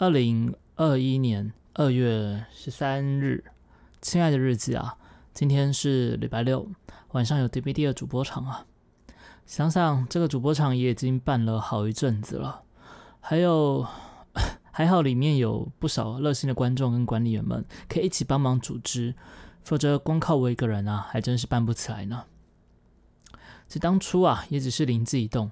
[0.00, 3.44] 二零二一年二月十三日，
[4.00, 4.96] 亲爱的日记啊，
[5.34, 6.66] 今天是礼拜六
[7.12, 8.64] 晚上有 DVD 的主播场啊。
[9.44, 12.62] 想想这个主播场也已经办了好一阵子了，
[13.20, 13.86] 还有
[14.70, 19.14] 还好里面有不少热心的观众跟管理员们可以一起帮忙组织，
[19.62, 22.24] 否则光靠我一个人啊，还真是办不起来呢。
[23.68, 25.50] 其实当初啊，也只是灵机一动，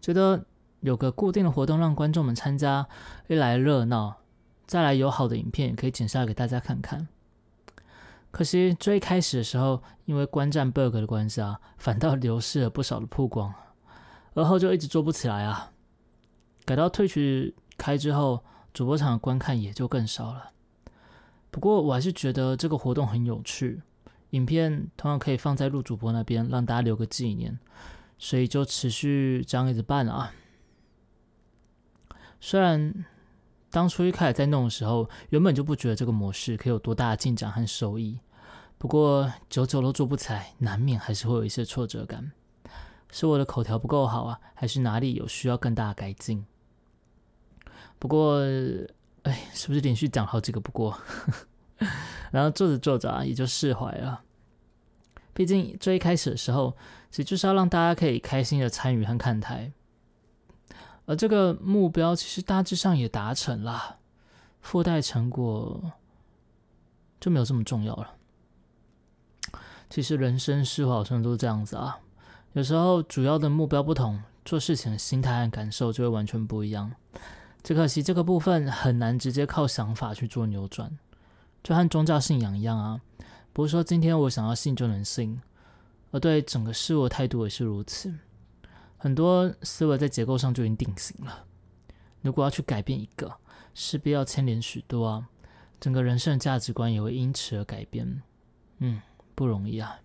[0.00, 0.46] 觉得。
[0.80, 2.86] 有个固定的活动让观众们参加，
[3.28, 4.16] 一来热闹，
[4.66, 7.08] 再来有好的影片可以剪下来给大家看看。
[8.30, 13.52] 可惜最开始的时候，因为观战 bug 的关系啊，反倒流失了不少的曝光，
[14.34, 15.72] 而后就一直做不起来啊。
[16.64, 20.52] 改到退去开之后，主播场的观看也就更少了。
[21.50, 23.82] 不过我还是觉得这个活动很有趣，
[24.30, 27.58] 影片同样可以放在录主播那边，让大家留个纪念，
[28.16, 30.32] 所以就持续这样一直办啊。
[32.40, 33.04] 虽然
[33.70, 38.18] 当初一开始在弄的时候，原本就不觉得这个模式可以有多大的进展和收益，
[38.78, 42.32] 不过久久都做不起来，难免还是会有一些挫折感。
[43.12, 46.44] 是我的口条不够好啊，还是哪里有需要更大的改进？
[47.98, 48.40] 不过，
[49.24, 50.98] 哎，是不是连续讲好几个不过？
[52.30, 54.22] 然后做着做着啊，也就释怀了。
[55.34, 56.76] 毕竟最一开始的时候，
[57.10, 59.72] 其实就是要让大家可以开心的参与和看台。
[61.06, 63.96] 而这个目标其实大致上也达成了，
[64.60, 65.92] 附带成果
[67.18, 68.14] 就没有这么重要了。
[69.88, 71.98] 其实人生是否好像都是这样子啊？
[72.52, 76.92] 有时候主要的目标不同，做事情的心态和感受就会完全不一样。
[77.62, 80.96] 只可惜这个部分很难直接靠想法去做扭转，
[81.62, 83.00] 就和宗教信仰一样啊。
[83.52, 85.40] 不是说今天我想要信就能信，
[86.12, 88.14] 而对整个事物的态度也是如此。
[89.02, 91.46] 很多思维在结构上就已经定型了，
[92.20, 93.38] 如果要去改变一个，
[93.72, 95.28] 势必要牵连许多啊，
[95.80, 98.22] 整个人生的价值观也会因此而改变，
[98.80, 99.00] 嗯，
[99.34, 100.00] 不容易啊。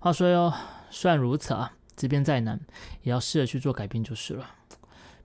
[0.00, 0.52] 话说哟，
[0.90, 2.60] 虽然如此啊，即便再难，
[3.02, 4.50] 也要试着去做改变就是了。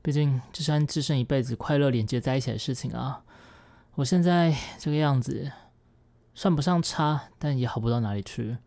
[0.04, 3.24] 毕竟这是和自身一辈子快乐连接在一起的事情啊。
[3.96, 5.52] 我现在这个样子，
[6.36, 8.58] 算不上差，但也好不到哪里去。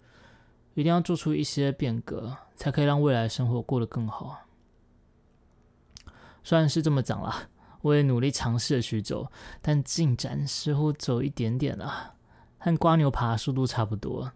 [0.75, 4.41] 一定要做出一些变革，才可以让未来生活过得更好。
[6.43, 7.49] 虽然是这么讲啦，
[7.81, 9.31] 我也努力尝试了许久，
[9.63, 12.15] 但进展似乎走一点点啊，
[12.59, 14.33] 和瓜牛爬速度差不多。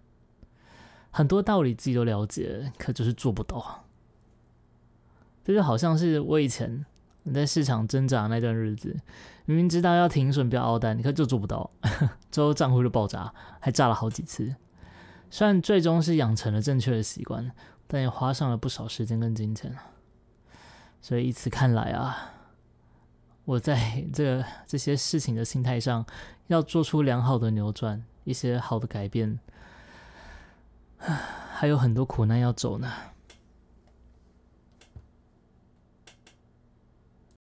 [1.11, 3.85] 很多道理自己都了解，可就是做不到。
[5.45, 6.85] 这就好像是我以前
[7.35, 8.97] 在市场挣扎那段日子，
[9.47, 11.71] 明明知道要停损不要熬单，你看就做不到，
[12.31, 14.55] 最后账户就爆炸，还炸了好几次。
[15.31, 17.51] 虽然最终是养成了正确的习惯，
[17.87, 19.77] 但也花上了不少时间跟金钱
[21.01, 22.33] 所以以此看来啊，
[23.45, 26.05] 我在这个这些事情的心态上，
[26.49, 29.39] 要做出良好的扭转，一些好的改变，
[30.99, 32.91] 还有很多苦难要走呢。